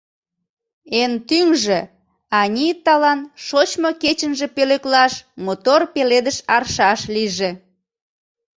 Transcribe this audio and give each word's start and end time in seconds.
Эн 1.01 1.13
тӱҥжӧ— 1.27 1.79
Аниталан 2.41 3.19
шочмо 3.45 3.91
кечынже 4.01 4.47
пӧлеклаш 4.55 5.13
мотор 5.45 5.81
пеледыш 5.93 6.37
аршаш 6.55 7.01
лийже!» 7.13 7.49